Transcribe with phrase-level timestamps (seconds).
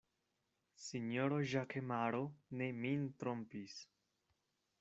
[0.85, 2.23] Sinjoro Ĵakemaro
[2.63, 3.81] ne min trompis!